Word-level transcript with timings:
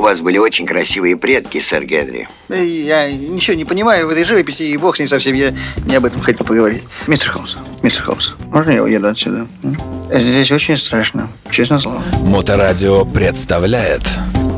У 0.00 0.02
вас 0.02 0.22
были 0.22 0.38
очень 0.38 0.64
красивые 0.64 1.14
предки, 1.18 1.58
сэр 1.60 1.84
Генри. 1.84 2.26
Я 2.48 3.12
ничего 3.12 3.54
не 3.54 3.66
понимаю 3.66 4.06
в 4.06 4.10
этой 4.10 4.24
живописи, 4.24 4.62
и 4.62 4.74
бог 4.78 4.96
с 4.96 4.98
ней 4.98 5.04
совсем. 5.04 5.34
Я 5.34 5.52
не 5.84 5.96
об 5.96 6.06
этом 6.06 6.22
хотел 6.22 6.46
поговорить. 6.46 6.84
Мистер 7.06 7.32
Холмс, 7.32 7.56
мистер 7.82 8.04
Холмс, 8.04 8.30
можно 8.50 8.70
я 8.70 8.82
уеду 8.82 9.08
отсюда? 9.08 9.46
Здесь 10.10 10.50
очень 10.52 10.78
страшно, 10.78 11.28
честно 11.50 11.78
слово. 11.78 12.02
Моторадио 12.24 13.04
представляет 13.04 14.00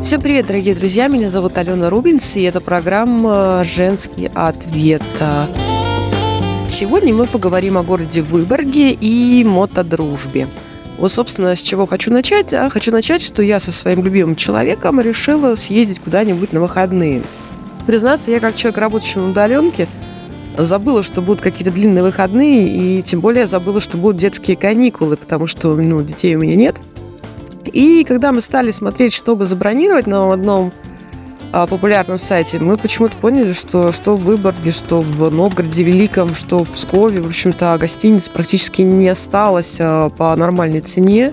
Всем 0.05 0.23
привет, 0.23 0.47
дорогие 0.47 0.77
друзья! 0.77 1.09
Меня 1.09 1.29
зовут 1.29 1.59
Алена 1.59 1.91
Рубинс, 1.91 2.37
и 2.37 2.43
это 2.43 2.61
программа 2.61 3.65
«Женский 3.65 4.31
ответ». 4.33 5.03
Сегодня 6.69 7.13
мы 7.13 7.27
поговорим 7.27 7.79
о 7.79 7.83
городе 7.83 8.23
Выборге 8.23 8.93
и 8.93 9.43
мотодружбе. 9.43 10.47
Вот, 10.99 11.11
собственно, 11.11 11.57
с 11.57 11.63
чего 11.63 11.87
хочу 11.87 12.13
начать. 12.13 12.53
А 12.53 12.69
хочу 12.69 12.93
начать, 12.93 13.23
что 13.23 13.43
я 13.43 13.61
со 13.61 13.73
своим 13.73 14.05
любимым 14.05 14.37
человеком 14.37 15.01
решила 15.01 15.55
съездить 15.55 16.01
куда-нибудь 16.01 16.53
на 16.53 16.61
выходные. 16.61 17.23
Признаться, 17.87 18.31
я 18.31 18.41
как 18.41 18.55
человек, 18.55 18.79
работающий 18.79 19.21
на 19.21 19.31
удаленке, 19.31 19.89
забыла, 20.57 21.03
что 21.03 21.23
будут 21.23 21.43
какие-то 21.43 21.73
длинные 21.73 22.03
выходные, 22.03 22.69
и 22.99 23.03
тем 23.03 23.21
более 23.21 23.47
забыла, 23.47 23.81
что 23.81 23.97
будут 23.97 24.19
детские 24.19 24.57
каникулы, 24.57 25.17
потому 25.17 25.47
что 25.47 25.75
ну, 25.75 26.03
детей 26.03 26.37
у 26.37 26.41
меня 26.41 26.55
нет. 26.55 26.77
И 27.73 28.05
когда 28.05 28.33
мы 28.33 28.41
стали 28.41 28.71
смотреть, 28.71 29.15
чтобы 29.15 29.47
забронировать 29.47 30.07
на 30.07 30.33
одном 30.33 30.73
популярном 31.53 32.19
сайте, 32.19 32.59
мы 32.59 32.79
почему-то 32.79 33.15
поняли, 33.17 33.53
что 33.53 33.93
что 33.93 34.17
в 34.17 34.25
Выборге, 34.25 34.71
что 34.71 35.03
в 35.03 35.31
Новгороде 35.31 35.85
Великом, 35.85 36.35
что 36.35 36.65
в 36.65 36.71
Пскове, 36.71 37.21
в 37.21 37.27
общем-то, 37.27 37.77
гостиниц 37.79 38.29
практически 38.31 38.81
не 38.83 39.09
осталось 39.09 39.77
а, 39.79 40.09
по 40.09 40.35
нормальной 40.35 40.81
цене. 40.81 41.33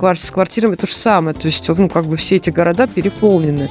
С 0.00 0.32
квартирами 0.32 0.74
то 0.74 0.88
же 0.88 0.94
самое. 0.94 1.32
То 1.32 1.46
есть, 1.46 1.68
ну, 1.68 1.88
как 1.88 2.06
бы 2.06 2.16
все 2.16 2.36
эти 2.36 2.50
города 2.50 2.88
переполнены. 2.88 3.68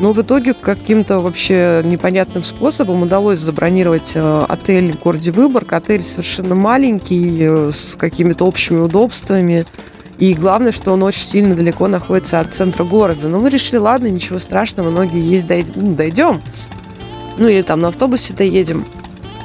Но 0.00 0.12
в 0.12 0.22
итоге 0.22 0.54
каким-то 0.54 1.18
вообще 1.18 1.82
непонятным 1.84 2.44
способом 2.44 3.02
удалось 3.02 3.40
забронировать 3.40 4.12
э, 4.14 4.46
отель 4.48 4.92
в 4.92 5.00
городе 5.00 5.32
Выборг. 5.32 5.72
Отель 5.72 6.02
совершенно 6.02 6.54
маленький, 6.54 7.38
э, 7.40 7.70
с 7.72 7.96
какими-то 7.96 8.46
общими 8.46 8.78
удобствами. 8.78 9.66
И 10.18 10.34
главное, 10.34 10.72
что 10.72 10.92
он 10.92 11.02
очень 11.02 11.22
сильно 11.22 11.54
далеко 11.54 11.86
находится 11.86 12.40
от 12.40 12.52
центра 12.52 12.84
города. 12.84 13.28
Но 13.28 13.38
мы 13.38 13.50
решили, 13.50 13.76
ладно, 13.76 14.08
ничего 14.08 14.40
страшного, 14.40 14.90
многие 14.90 15.22
есть, 15.22 15.46
ну, 15.76 15.94
дойдем. 15.94 16.42
Ну, 17.36 17.46
или 17.46 17.62
там 17.62 17.80
на 17.80 17.88
автобусе 17.88 18.34
доедем 18.34 18.84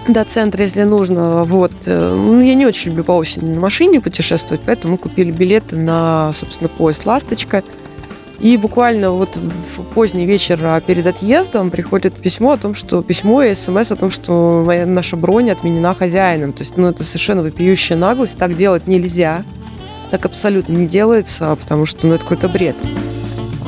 до 0.08 0.26
центра, 0.26 0.64
если 0.64 0.82
нужно. 0.82 1.44
Вот. 1.44 1.72
Э, 1.86 2.14
ну, 2.14 2.42
я 2.42 2.56
не 2.56 2.66
очень 2.66 2.90
люблю 2.90 3.04
по 3.04 3.12
осени 3.12 3.54
на 3.54 3.60
машине 3.60 4.02
путешествовать, 4.02 4.64
поэтому 4.66 4.94
мы 4.94 4.98
купили 4.98 5.32
билеты 5.32 5.78
на, 5.78 6.32
собственно, 6.34 6.70
поезд 6.70 7.06
«Ласточка». 7.06 7.64
И 8.40 8.58
буквально 8.58 9.12
вот 9.12 9.38
в 9.38 9.84
поздний 9.94 10.26
вечер 10.26 10.60
а, 10.64 10.82
перед 10.82 11.06
отъездом 11.06 11.70
приходит 11.70 12.14
письмо 12.14 12.54
о 12.54 12.58
том, 12.58 12.74
что 12.74 13.02
письмо 13.02 13.44
и 13.44 13.54
смс 13.54 13.92
о 13.92 13.96
том, 13.96 14.12
что 14.12 14.64
моя, 14.66 14.86
наша 14.86 15.16
бронь 15.16 15.50
отменена 15.50 15.94
хозяином. 15.94 16.52
То 16.52 16.62
есть, 16.62 16.76
ну, 16.76 16.88
это 16.88 17.04
совершенно 17.06 17.44
вопиющая 17.44 17.96
наглость, 17.96 18.38
так 18.38 18.58
делать 18.58 18.88
нельзя 18.88 19.46
так 20.14 20.28
абсолютно 20.28 20.74
не 20.74 20.86
делается, 20.86 21.56
потому 21.60 21.88
что 21.88 22.06
ну, 22.06 22.14
это 22.14 22.24
какой-то 22.24 22.48
бред. 22.48 22.76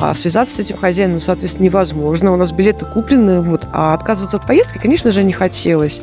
А 0.00 0.14
связаться 0.14 0.54
с 0.54 0.60
этим 0.60 0.76
хозяином, 0.76 1.18
соответственно, 1.18 1.64
невозможно. 1.64 2.32
У 2.32 2.36
нас 2.36 2.52
билеты 2.52 2.84
куплены, 2.84 3.42
вот. 3.42 3.66
А 3.72 3.94
отказываться 3.94 4.36
от 4.36 4.46
поездки, 4.46 4.78
конечно 4.78 5.10
же, 5.10 5.24
не 5.24 5.32
хотелось. 5.32 6.02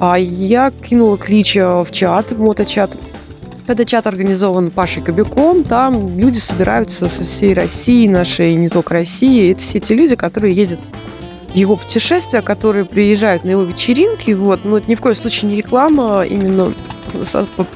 А 0.00 0.18
я 0.18 0.72
кинула 0.72 1.16
клич 1.16 1.54
в 1.54 1.86
чат, 1.92 2.36
моточат. 2.36 2.90
Это 3.68 3.84
чат 3.84 4.08
организован 4.08 4.72
Пашей 4.72 5.00
Кобяком. 5.00 5.62
Там 5.62 6.18
люди 6.18 6.38
собираются 6.38 7.06
со 7.06 7.22
всей 7.22 7.54
России, 7.54 8.08
нашей, 8.08 8.56
не 8.56 8.68
только 8.68 8.94
России. 8.94 9.52
Это 9.52 9.60
все 9.60 9.78
те 9.78 9.94
люди, 9.94 10.16
которые 10.16 10.56
ездят 10.56 10.80
его 11.54 11.76
путешествия, 11.76 12.42
которые 12.42 12.84
приезжают 12.84 13.44
на 13.44 13.50
его 13.50 13.62
вечеринки. 13.62 14.30
Вот. 14.32 14.64
Но 14.64 14.78
это 14.78 14.90
ни 14.90 14.94
в 14.94 15.00
коем 15.00 15.14
случае 15.14 15.50
не 15.50 15.56
реклама, 15.56 16.22
именно 16.22 16.72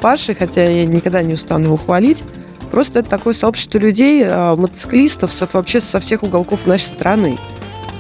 Паши, 0.00 0.34
хотя 0.34 0.68
я 0.68 0.86
никогда 0.86 1.22
не 1.22 1.34
устану 1.34 1.66
его 1.66 1.76
хвалить. 1.76 2.24
Просто 2.70 3.00
это 3.00 3.08
такое 3.08 3.32
сообщество 3.32 3.78
людей, 3.78 4.24
а, 4.26 4.56
мотоциклистов 4.56 5.30
вообще 5.52 5.80
со 5.80 6.00
всех 6.00 6.22
уголков 6.22 6.66
нашей 6.66 6.86
страны. 6.86 7.38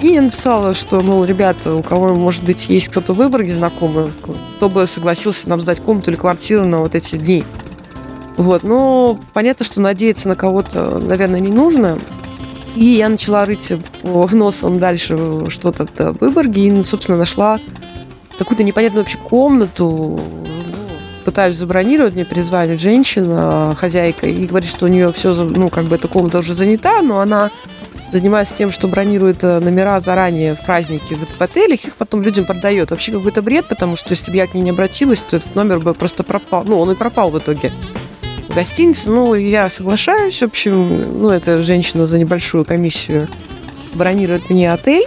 И 0.02 0.08
я 0.08 0.20
написала, 0.20 0.74
что, 0.74 1.00
мол, 1.00 1.24
ребята, 1.24 1.74
у 1.74 1.82
кого, 1.82 2.14
может 2.14 2.44
быть, 2.44 2.68
есть 2.68 2.88
кто-то 2.88 3.14
в 3.14 3.16
Выборге 3.16 3.54
знакомый, 3.54 4.10
кто 4.56 4.68
бы 4.68 4.86
согласился 4.86 5.48
нам 5.48 5.60
сдать 5.60 5.80
комнату 5.80 6.10
или 6.10 6.18
квартиру 6.18 6.66
на 6.66 6.80
вот 6.80 6.94
эти 6.94 7.16
дни. 7.16 7.44
Вот, 8.36 8.62
но 8.62 9.18
понятно, 9.32 9.64
что 9.64 9.80
надеяться 9.80 10.28
на 10.28 10.36
кого-то, 10.36 10.98
наверное, 10.98 11.40
не 11.40 11.50
нужно. 11.50 11.98
И 12.76 12.84
я 12.84 13.08
начала 13.08 13.46
рыть 13.46 13.72
носом 14.04 14.78
дальше 14.78 15.48
что-то 15.48 15.86
в 15.86 16.20
Выборге 16.20 16.68
и, 16.68 16.82
собственно, 16.82 17.16
нашла 17.16 17.58
какую-то 18.38 18.62
непонятную 18.62 19.02
вообще 19.02 19.18
комнату, 19.18 20.20
пытаюсь 21.24 21.56
забронировать, 21.56 22.14
мне 22.14 22.26
перезвонит 22.26 22.78
женщина, 22.78 23.74
хозяйка, 23.76 24.26
и 24.26 24.46
говорит, 24.46 24.68
что 24.68 24.84
у 24.84 24.88
нее 24.88 25.10
все, 25.12 25.32
ну, 25.34 25.70
как 25.70 25.86
бы 25.86 25.96
эта 25.96 26.06
комната 26.06 26.38
уже 26.38 26.52
занята, 26.52 27.00
но 27.00 27.20
она 27.20 27.50
занимается 28.12 28.54
тем, 28.54 28.70
что 28.70 28.88
бронирует 28.88 29.42
э, 29.42 29.58
номера 29.58 29.98
заранее 29.98 30.54
в 30.54 30.64
праздники 30.64 31.14
в 31.14 31.40
отелях, 31.40 31.84
их 31.84 31.96
потом 31.96 32.22
людям 32.22 32.44
продает. 32.44 32.90
Вообще 32.90 33.10
какой-то 33.10 33.42
бред, 33.42 33.66
потому 33.68 33.96
что 33.96 34.10
если 34.10 34.30
бы 34.30 34.36
я 34.36 34.46
к 34.46 34.54
ней 34.54 34.60
не 34.60 34.70
обратилась, 34.70 35.22
то 35.22 35.36
этот 35.36 35.54
номер 35.54 35.80
бы 35.80 35.94
просто 35.94 36.22
пропал. 36.22 36.64
Ну, 36.64 36.78
он 36.78 36.92
и 36.92 36.94
пропал 36.94 37.30
в 37.30 37.38
итоге. 37.38 37.72
В 38.56 38.58
гостинице, 38.58 39.10
ну, 39.10 39.34
я 39.34 39.68
соглашаюсь, 39.68 40.38
в 40.38 40.44
общем, 40.44 41.20
ну, 41.20 41.28
эта 41.28 41.60
женщина 41.60 42.06
за 42.06 42.18
небольшую 42.18 42.64
комиссию 42.64 43.28
бронирует 43.92 44.48
мне 44.48 44.72
отель. 44.72 45.04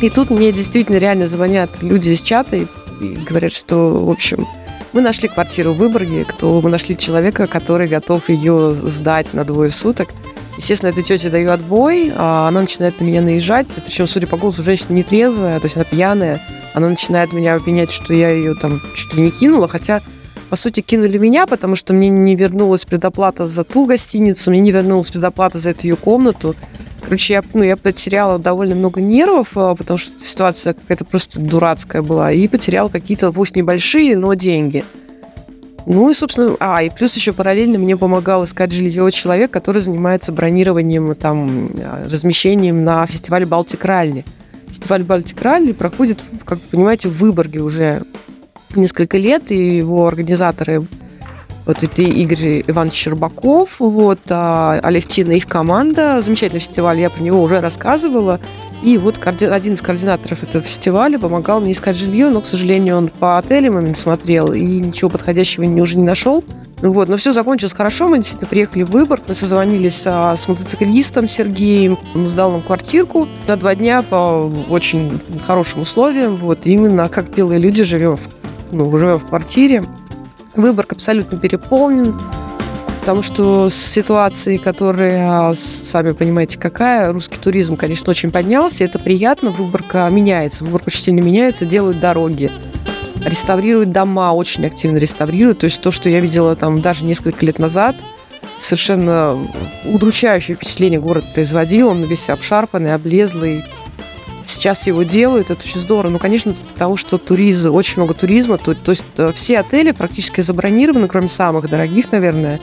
И 0.00 0.08
тут 0.08 0.30
мне 0.30 0.50
действительно 0.50 0.96
реально 0.96 1.28
звонят 1.28 1.82
люди 1.82 2.12
из 2.12 2.22
чата 2.22 2.56
и, 2.56 2.66
и 3.02 3.16
говорят, 3.16 3.52
что, 3.52 4.06
в 4.06 4.10
общем, 4.10 4.48
мы 4.94 5.02
нашли 5.02 5.28
квартиру 5.28 5.74
в 5.74 5.76
Выборге, 5.76 6.24
кто, 6.24 6.58
мы 6.62 6.70
нашли 6.70 6.96
человека, 6.96 7.46
который 7.48 7.86
готов 7.86 8.30
ее 8.30 8.72
сдать 8.72 9.34
на 9.34 9.44
двое 9.44 9.68
суток. 9.68 10.08
Естественно, 10.56 10.88
этой 10.88 11.04
тете 11.04 11.28
даю 11.28 11.50
отбой, 11.50 12.14
а 12.16 12.48
она 12.48 12.62
начинает 12.62 12.98
на 12.98 13.04
меня 13.04 13.20
наезжать, 13.20 13.66
причем, 13.84 14.06
судя 14.06 14.26
по 14.26 14.38
голосу, 14.38 14.62
женщина 14.62 14.94
нетрезвая, 14.94 15.60
то 15.60 15.66
есть 15.66 15.76
она 15.76 15.84
пьяная. 15.84 16.40
Она 16.72 16.88
начинает 16.88 17.34
меня 17.34 17.56
обвинять, 17.56 17.90
что 17.90 18.14
я 18.14 18.30
ее 18.30 18.54
там 18.54 18.80
чуть 18.94 19.12
ли 19.12 19.20
не 19.20 19.30
кинула, 19.30 19.68
хотя 19.68 20.00
по 20.48 20.56
сути, 20.56 20.80
кинули 20.80 21.18
меня, 21.18 21.46
потому 21.46 21.76
что 21.76 21.92
мне 21.92 22.08
не 22.08 22.36
вернулась 22.36 22.84
предоплата 22.84 23.46
за 23.46 23.64
ту 23.64 23.86
гостиницу, 23.86 24.50
мне 24.50 24.60
не 24.60 24.72
вернулась 24.72 25.10
предоплата 25.10 25.58
за 25.58 25.70
эту 25.70 25.86
ее 25.86 25.96
комнату. 25.96 26.54
Короче, 27.02 27.34
я, 27.34 27.42
ну, 27.52 27.62
я 27.62 27.76
потеряла 27.76 28.38
довольно 28.38 28.74
много 28.74 29.00
нервов, 29.00 29.56
а, 29.56 29.74
потому 29.74 29.98
что 29.98 30.10
ситуация 30.22 30.72
какая-то 30.72 31.04
просто 31.04 31.40
дурацкая 31.40 32.02
была. 32.02 32.32
И 32.32 32.48
потеряла 32.48 32.88
какие-то, 32.88 33.30
пусть 33.30 33.56
небольшие, 33.56 34.16
но 34.16 34.32
деньги. 34.34 34.84
Ну 35.86 36.08
и, 36.08 36.14
собственно, 36.14 36.56
а, 36.60 36.82
и 36.82 36.88
плюс 36.88 37.14
еще 37.14 37.34
параллельно 37.34 37.78
мне 37.78 37.96
помогал 37.96 38.44
искать 38.44 38.72
жилье 38.72 39.10
человек, 39.12 39.50
который 39.50 39.82
занимается 39.82 40.32
бронированием, 40.32 41.14
там, 41.14 41.70
размещением 42.06 42.84
на 42.84 43.06
фестивале 43.06 43.44
Балтик 43.44 43.84
Ралли. 43.84 44.24
Фестиваль 44.68 45.02
Балтик 45.04 45.42
Ралли 45.42 45.72
проходит, 45.72 46.24
как 46.44 46.58
вы 46.58 46.64
понимаете, 46.70 47.08
в 47.08 47.18
Выборге 47.18 47.60
уже 47.60 48.02
несколько 48.76 49.18
лет, 49.18 49.50
и 49.50 49.76
его 49.76 50.06
организаторы 50.06 50.84
вот 51.66 51.82
это 51.82 52.02
Игорь 52.02 52.62
Иванович 52.66 52.94
Щербаков, 52.94 53.76
вот, 53.78 54.18
а 54.28 54.78
Алевтина, 54.82 55.32
их 55.32 55.46
команда, 55.46 56.20
замечательный 56.20 56.60
фестиваль, 56.60 57.00
я 57.00 57.10
про 57.10 57.22
него 57.22 57.42
уже 57.42 57.60
рассказывала. 57.60 58.40
И 58.82 58.98
вот 58.98 59.18
один 59.26 59.72
из 59.72 59.80
координаторов 59.80 60.42
этого 60.42 60.62
фестиваля 60.62 61.18
помогал 61.18 61.62
мне 61.62 61.72
искать 61.72 61.96
жилье, 61.96 62.28
но, 62.28 62.42
к 62.42 62.46
сожалению, 62.46 62.98
он 62.98 63.08
по 63.08 63.38
отелям 63.38 63.78
именно 63.78 63.94
смотрел 63.94 64.52
и 64.52 64.60
ничего 64.60 65.08
подходящего 65.08 65.64
уже 65.80 65.96
не 65.96 66.04
нашел. 66.04 66.44
Вот, 66.82 67.08
но 67.08 67.16
все 67.16 67.32
закончилось 67.32 67.72
хорошо, 67.72 68.08
мы 68.08 68.18
действительно 68.18 68.48
приехали 68.48 68.82
в 68.82 68.90
Выборг, 68.90 69.22
мы 69.26 69.32
созвонились 69.32 70.02
а, 70.06 70.36
с 70.36 70.46
мотоциклистом 70.46 71.26
Сергеем, 71.28 71.96
он 72.14 72.26
сдал 72.26 72.50
нам 72.50 72.60
квартирку 72.60 73.26
на 73.46 73.56
два 73.56 73.74
дня 73.74 74.02
по 74.02 74.52
очень 74.68 75.18
хорошим 75.46 75.80
условиям, 75.82 76.36
вот, 76.36 76.66
именно 76.66 77.08
как 77.08 77.30
белые 77.30 77.58
люди 77.58 77.84
живем, 77.84 78.18
ну, 78.74 78.96
живем 78.98 79.18
в 79.18 79.26
квартире. 79.26 79.84
Выборг 80.54 80.92
абсолютно 80.92 81.38
переполнен, 81.38 82.20
потому 83.00 83.22
что 83.22 83.68
с 83.68 83.74
ситуацией, 83.74 84.58
которая, 84.58 85.52
сами 85.54 86.12
понимаете, 86.12 86.58
какая, 86.58 87.12
русский 87.12 87.38
туризм, 87.38 87.76
конечно, 87.76 88.10
очень 88.10 88.30
поднялся, 88.30 88.84
это 88.84 88.98
приятно, 88.98 89.50
Выборг 89.50 89.94
меняется, 90.10 90.64
Выборг 90.64 90.86
очень 90.86 91.00
сильно 91.00 91.20
меняется, 91.20 91.66
делают 91.66 91.98
дороги, 91.98 92.50
реставрируют 93.24 93.90
дома, 93.90 94.32
очень 94.32 94.64
активно 94.64 94.98
реставрируют, 94.98 95.58
то 95.58 95.64
есть 95.64 95.80
то, 95.80 95.90
что 95.90 96.08
я 96.08 96.20
видела 96.20 96.54
там 96.56 96.80
даже 96.80 97.04
несколько 97.04 97.44
лет 97.44 97.58
назад, 97.58 97.96
совершенно 98.58 99.38
удручающее 99.84 100.56
впечатление 100.56 101.00
город 101.00 101.24
производил, 101.34 101.88
он 101.88 102.04
весь 102.04 102.30
обшарпанный, 102.30 102.94
облезлый, 102.94 103.64
сейчас 104.44 104.86
его 104.86 105.02
делают, 105.02 105.50
это 105.50 105.60
очень 105.62 105.80
здорово. 105.80 106.12
Ну, 106.12 106.18
конечно, 106.18 106.54
потому 106.74 106.96
что 106.96 107.18
туризм, 107.18 107.74
очень 107.74 107.94
много 107.96 108.14
туризма, 108.14 108.58
то, 108.58 108.74
то 108.74 108.90
есть 108.90 109.04
э, 109.16 109.32
все 109.32 109.60
отели 109.60 109.92
практически 109.92 110.40
забронированы, 110.40 111.08
кроме 111.08 111.28
самых 111.28 111.68
дорогих, 111.68 112.12
наверное. 112.12 112.60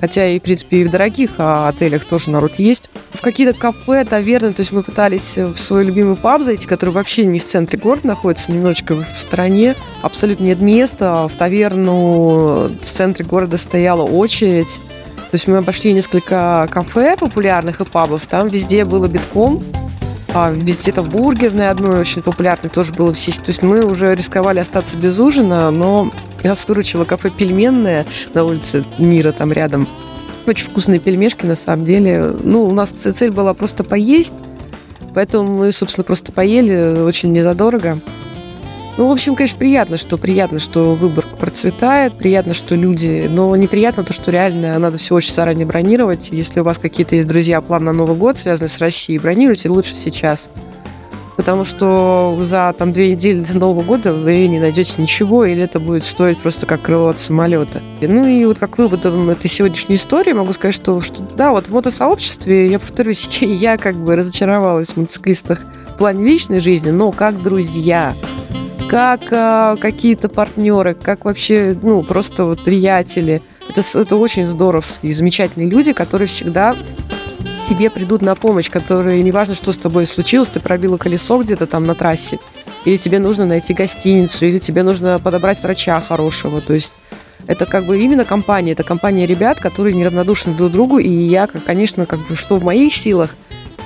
Хотя 0.00 0.28
и, 0.28 0.38
в 0.38 0.42
принципе, 0.42 0.78
и 0.78 0.84
в 0.84 0.90
дорогих 0.90 1.32
а, 1.38 1.68
отелях 1.68 2.04
тоже 2.04 2.30
народ 2.30 2.54
есть. 2.58 2.88
В 3.12 3.20
какие-то 3.20 3.58
кафе, 3.58 4.04
таверны, 4.04 4.52
то 4.52 4.60
есть 4.60 4.70
мы 4.70 4.82
пытались 4.82 5.36
в 5.36 5.56
свой 5.56 5.84
любимый 5.84 6.16
паб 6.16 6.42
зайти, 6.42 6.66
который 6.66 6.90
вообще 6.90 7.24
не 7.26 7.40
в 7.40 7.44
центре 7.44 7.78
города 7.78 8.06
находится, 8.06 8.52
немножечко 8.52 8.94
в 8.94 9.18
стороне. 9.18 9.74
Абсолютно 10.02 10.44
нет 10.44 10.60
места. 10.60 11.26
В 11.26 11.34
таверну 11.34 12.68
в 12.80 12.84
центре 12.84 13.24
города 13.24 13.56
стояла 13.56 14.02
очередь. 14.02 14.80
То 15.16 15.34
есть 15.34 15.48
мы 15.48 15.58
обошли 15.58 15.92
несколько 15.92 16.68
кафе 16.70 17.16
популярных 17.18 17.80
и 17.80 17.84
пабов. 17.84 18.26
Там 18.28 18.48
везде 18.48 18.84
было 18.84 19.08
битком. 19.08 19.62
А 20.34 20.50
везде 20.50 20.92
там 20.92 21.08
бургерная 21.08 21.70
одной 21.70 21.98
очень 21.98 22.22
популярной 22.22 22.70
тоже 22.70 22.92
было 22.92 23.14
сесть. 23.14 23.42
То 23.42 23.50
есть 23.50 23.62
мы 23.62 23.84
уже 23.84 24.14
рисковали 24.14 24.58
остаться 24.58 24.96
без 24.96 25.18
ужина, 25.18 25.70
но 25.70 26.12
нас 26.44 26.68
выручило 26.68 27.04
кафе 27.04 27.30
«Пельменное» 27.30 28.06
на 28.34 28.44
улице 28.44 28.84
Мира 28.98 29.32
там 29.32 29.52
рядом. 29.52 29.88
Очень 30.46 30.66
вкусные 30.66 31.00
пельмешки, 31.00 31.44
на 31.44 31.54
самом 31.54 31.84
деле. 31.84 32.34
Ну, 32.42 32.64
у 32.64 32.72
нас 32.72 32.90
цель 32.90 33.30
была 33.30 33.54
просто 33.54 33.84
поесть, 33.84 34.34
поэтому 35.14 35.58
мы, 35.58 35.72
собственно, 35.72 36.04
просто 36.04 36.32
поели 36.32 37.00
очень 37.02 37.32
незадорого. 37.32 38.00
Ну, 38.98 39.06
в 39.06 39.12
общем, 39.12 39.36
конечно, 39.36 39.56
приятно, 39.56 39.96
что 39.96 40.18
приятно, 40.18 40.58
что 40.58 40.96
Выборг 40.96 41.38
процветает, 41.38 42.14
приятно, 42.14 42.52
что 42.52 42.74
люди, 42.74 43.28
но 43.30 43.54
неприятно 43.54 44.02
то, 44.02 44.12
что 44.12 44.32
реально 44.32 44.76
надо 44.80 44.98
все 44.98 45.14
очень 45.14 45.32
заранее 45.32 45.66
бронировать. 45.66 46.30
Если 46.32 46.58
у 46.58 46.64
вас 46.64 46.78
какие-то 46.78 47.14
есть 47.14 47.28
друзья, 47.28 47.60
план 47.60 47.84
на 47.84 47.92
Новый 47.92 48.16
год, 48.16 48.38
связанный 48.38 48.68
с 48.68 48.78
Россией, 48.78 49.20
бронируйте 49.20 49.68
лучше 49.68 49.94
сейчас. 49.94 50.50
Потому 51.36 51.64
что 51.64 52.36
за 52.42 52.74
там 52.76 52.90
две 52.90 53.12
недели 53.12 53.38
до 53.38 53.56
Нового 53.56 53.84
года 53.84 54.12
вы 54.12 54.48
не 54.48 54.58
найдете 54.58 55.00
ничего, 55.00 55.44
или 55.44 55.62
это 55.62 55.78
будет 55.78 56.04
стоить 56.04 56.38
просто 56.38 56.66
как 56.66 56.82
крыло 56.82 57.10
от 57.10 57.20
самолета. 57.20 57.80
Ну 58.00 58.26
и 58.26 58.44
вот 58.46 58.58
как 58.58 58.78
выводом 58.78 59.30
этой 59.30 59.46
сегодняшней 59.46 59.94
истории 59.94 60.32
могу 60.32 60.52
сказать, 60.52 60.74
что, 60.74 61.00
что 61.00 61.22
да, 61.36 61.52
вот 61.52 61.68
в 61.68 61.72
мотосообществе, 61.72 62.68
я 62.68 62.80
повторюсь, 62.80 63.28
я 63.42 63.76
как 63.76 63.94
бы 63.94 64.16
разочаровалась 64.16 64.94
в 64.94 64.96
мотоциклистах 64.96 65.60
в 65.94 65.98
плане 65.98 66.28
личной 66.28 66.58
жизни, 66.58 66.90
но 66.90 67.12
как 67.12 67.40
друзья 67.40 68.12
как 68.88 69.30
э, 69.30 69.76
какие-то 69.80 70.28
партнеры, 70.28 70.94
как 70.94 71.24
вообще, 71.24 71.76
ну, 71.80 72.02
просто 72.02 72.44
вот 72.44 72.64
приятели. 72.64 73.42
Это, 73.68 73.82
это 73.98 74.16
очень 74.16 74.44
здоровские, 74.44 75.12
замечательные 75.12 75.68
люди, 75.68 75.92
которые 75.92 76.26
всегда 76.26 76.74
тебе 77.62 77.90
придут 77.90 78.22
на 78.22 78.34
помощь, 78.34 78.70
которые, 78.70 79.22
неважно, 79.22 79.54
что 79.54 79.72
с 79.72 79.78
тобой 79.78 80.06
случилось, 80.06 80.48
ты 80.48 80.60
пробила 80.60 80.96
колесо 80.96 81.38
где-то 81.38 81.66
там 81.66 81.86
на 81.86 81.94
трассе, 81.94 82.38
или 82.84 82.96
тебе 82.96 83.18
нужно 83.18 83.44
найти 83.44 83.74
гостиницу, 83.74 84.46
или 84.46 84.58
тебе 84.58 84.82
нужно 84.82 85.18
подобрать 85.18 85.62
врача 85.62 86.00
хорошего. 86.00 86.60
То 86.60 86.72
есть 86.72 86.98
это 87.46 87.66
как 87.66 87.84
бы 87.84 87.98
именно 87.98 88.24
компания, 88.24 88.72
это 88.72 88.84
компания 88.84 89.26
ребят, 89.26 89.60
которые 89.60 89.94
неравнодушны 89.94 90.54
друг 90.54 90.72
другу, 90.72 90.98
и 90.98 91.10
я, 91.10 91.46
конечно, 91.46 92.06
как 92.06 92.20
бы, 92.26 92.36
что 92.36 92.56
в 92.56 92.64
моих 92.64 92.94
силах, 92.94 93.36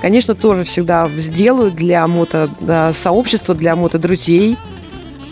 конечно, 0.01 0.33
тоже 0.35 0.63
всегда 0.63 1.09
сделаю 1.17 1.71
для 1.71 2.07
мото 2.07 2.49
да, 2.61 2.93
сообщества, 2.93 3.53
для 3.53 3.75
мото 3.75 3.99
друзей, 3.99 4.57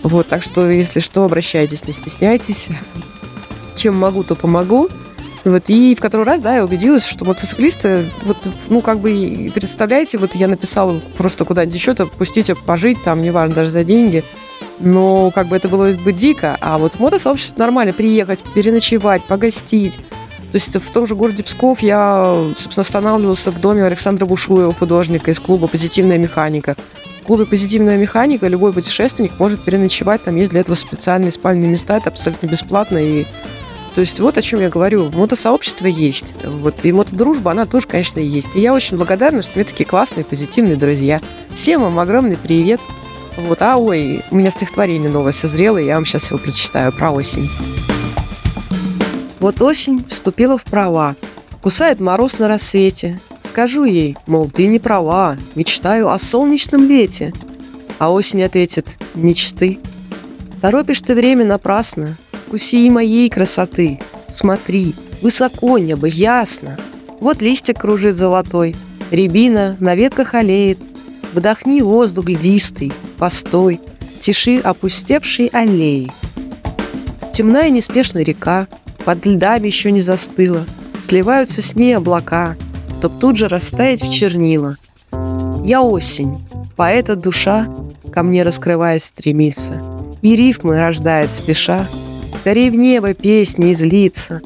вот, 0.03 0.27
так 0.27 0.43
что, 0.43 0.69
если 0.69 0.99
что, 0.99 1.23
обращайтесь, 1.23 1.85
не 1.85 1.93
стесняйтесь. 1.93 2.69
Чем 3.75 3.95
могу, 3.95 4.23
то 4.23 4.35
помогу. 4.35 4.89
Вот, 5.43 5.63
и 5.69 5.95
в 5.95 5.99
который 5.99 6.25
раз, 6.25 6.39
да, 6.39 6.57
я 6.57 6.63
убедилась, 6.63 7.05
что 7.05 7.25
мотоциклисты, 7.25 8.05
вот, 8.23 8.37
ну, 8.69 8.81
как 8.81 8.99
бы, 8.99 9.51
представляете, 9.53 10.19
вот 10.19 10.35
я 10.35 10.47
написала 10.47 10.99
просто 11.17 11.45
куда-нибудь 11.45 11.73
еще, 11.73 11.95
то 11.95 12.05
пустите 12.05 12.53
пожить 12.53 13.01
там, 13.03 13.23
неважно, 13.23 13.55
даже 13.55 13.69
за 13.69 13.83
деньги, 13.83 14.23
но 14.79 15.31
как 15.31 15.47
бы 15.47 15.55
это 15.55 15.67
было 15.67 15.93
бы 15.93 16.13
дико. 16.13 16.57
А 16.61 16.77
вот 16.77 16.93
в 16.93 16.99
мотосообществе 16.99 17.55
нормально 17.57 17.91
приехать, 17.93 18.43
переночевать, 18.53 19.23
погостить. 19.23 19.97
То 20.51 20.55
есть 20.55 20.75
в 20.75 20.91
том 20.91 21.07
же 21.07 21.15
городе 21.15 21.43
Псков 21.43 21.79
я, 21.79 22.35
собственно, 22.57 22.81
останавливался 22.81 23.51
в 23.51 23.59
доме 23.59 23.85
Александра 23.85 24.25
Бушуева, 24.25 24.73
художника 24.73 25.31
из 25.31 25.39
клуба 25.39 25.67
«Позитивная 25.67 26.17
механика». 26.17 26.75
Клубе 27.25 27.45
«Позитивная 27.45 27.97
механика» 27.97 28.47
любой 28.47 28.73
путешественник 28.73 29.39
может 29.39 29.61
переночевать, 29.61 30.23
там 30.23 30.35
есть 30.35 30.51
для 30.51 30.61
этого 30.61 30.75
специальные 30.75 31.31
спальные 31.31 31.69
места, 31.69 31.97
это 31.97 32.09
абсолютно 32.09 32.47
бесплатно. 32.47 32.97
И... 32.97 33.25
То 33.93 34.01
есть 34.01 34.19
вот 34.19 34.37
о 34.37 34.41
чем 34.41 34.59
я 34.59 34.69
говорю. 34.69 35.11
Мотосообщество 35.11 35.85
есть. 35.85 36.33
Вот. 36.43 36.75
И 36.83 36.91
мотодружба, 36.91 37.51
она 37.51 37.65
тоже, 37.65 37.87
конечно, 37.87 38.19
есть. 38.19 38.49
И 38.55 38.59
я 38.59 38.73
очень 38.73 38.97
благодарна, 38.97 39.41
что 39.41 39.51
у 39.53 39.55
меня 39.57 39.65
такие 39.65 39.85
классные, 39.85 40.25
позитивные 40.25 40.75
друзья. 40.75 41.21
Всем 41.53 41.81
вам 41.81 41.99
огромный 41.99 42.37
привет. 42.37 42.79
Вот, 43.37 43.61
а 43.61 43.77
ой, 43.77 44.23
у 44.29 44.35
меня 44.35 44.49
стихотворение 44.49 45.09
новое 45.09 45.31
созрело, 45.31 45.77
я 45.77 45.95
вам 45.95 46.05
сейчас 46.05 46.29
его 46.29 46.37
прочитаю 46.37 46.91
про 46.91 47.11
осень. 47.11 47.49
Вот 49.39 49.61
осень 49.61 50.05
вступила 50.07 50.57
в 50.57 50.63
права, 50.63 51.15
кусает 51.61 51.99
мороз 51.99 52.39
на 52.39 52.47
рассвете, 52.47 53.19
Скажу 53.43 53.85
ей, 53.85 54.17
мол, 54.27 54.49
ты 54.49 54.67
не 54.67 54.79
права, 54.79 55.37
мечтаю 55.55 56.09
о 56.09 56.19
солнечном 56.19 56.87
лете. 56.87 57.33
А 57.97 58.11
осень 58.11 58.43
ответит, 58.43 58.97
мечты. 59.15 59.79
Торопишь 60.61 61.01
ты 61.01 61.15
время 61.15 61.45
напрасно, 61.45 62.15
куси 62.49 62.89
моей 62.89 63.29
красоты. 63.29 63.99
Смотри, 64.29 64.93
высоко 65.21 65.77
небо, 65.77 66.07
ясно. 66.07 66.77
Вот 67.19 67.41
листик 67.41 67.79
кружит 67.79 68.17
золотой, 68.17 68.75
рябина 69.09 69.75
на 69.79 69.95
ветках 69.95 70.35
олеет. 70.35 70.79
Вдохни 71.33 71.81
воздух 71.81 72.27
льдистый, 72.27 72.91
постой, 73.17 73.79
тиши 74.19 74.59
опустевшей 74.59 75.47
аллеи. 75.47 76.11
Темная 77.31 77.67
и 77.67 77.71
неспешная 77.71 78.23
река, 78.23 78.67
под 79.05 79.25
льдами 79.25 79.67
еще 79.67 79.91
не 79.91 80.01
застыла, 80.01 80.65
сливаются 81.07 81.61
с 81.61 81.75
ней 81.75 81.97
облака— 81.97 82.55
чтоб 83.01 83.17
тут 83.17 83.35
же 83.35 83.47
растаять 83.47 84.03
в 84.03 84.13
чернила. 84.13 84.77
Я 85.63 85.81
осень, 85.81 86.37
поэта 86.75 87.15
душа 87.15 87.67
ко 88.13 88.21
мне 88.21 88.43
раскрываясь 88.43 89.05
стремится, 89.05 89.81
и 90.21 90.35
рифмы 90.35 90.79
рождает 90.79 91.31
спеша, 91.31 91.87
скорей 92.41 92.69
в 92.69 92.75
небо 92.75 93.15
песни 93.15 93.71
излиться. 93.71 94.41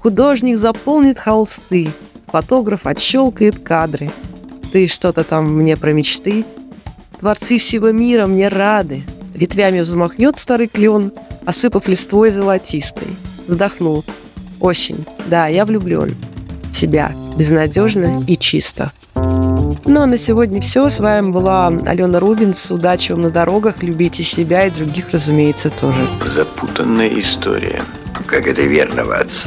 Художник 0.00 0.56
заполнит 0.56 1.18
холсты, 1.18 1.90
фотограф 2.28 2.86
отщелкает 2.86 3.58
кадры. 3.58 4.10
Ты 4.72 4.86
что-то 4.86 5.22
там 5.22 5.54
мне 5.54 5.76
про 5.76 5.92
мечты? 5.92 6.46
Творцы 7.20 7.58
всего 7.58 7.90
мира 7.90 8.26
мне 8.26 8.48
рады. 8.48 9.02
Ветвями 9.34 9.80
взмахнет 9.80 10.38
старый 10.38 10.68
клен, 10.68 11.12
осыпав 11.44 11.86
листвой 11.88 12.30
золотистой. 12.30 13.08
Вздохнул. 13.46 14.02
Осень. 14.60 15.04
Да, 15.26 15.46
я 15.48 15.66
влюблен. 15.66 16.16
Тебя 16.70 17.12
безнадежно 17.36 18.22
и 18.26 18.36
чисто. 18.36 18.92
Ну 19.14 20.02
а 20.02 20.06
на 20.06 20.16
сегодня 20.16 20.60
все. 20.60 20.88
С 20.88 21.00
вами 21.00 21.30
была 21.30 21.66
Алена 21.66 22.20
Рубинс. 22.20 22.70
Удачи 22.70 23.12
вам 23.12 23.22
на 23.22 23.30
дорогах. 23.30 23.82
Любите 23.82 24.22
себя 24.22 24.66
и 24.66 24.70
других, 24.70 25.10
разумеется, 25.10 25.70
тоже. 25.70 26.06
Запутанная 26.22 27.08
история. 27.18 27.82
Как 28.26 28.46
это 28.46 28.62
верно, 28.62 29.04
Ватс? 29.04 29.46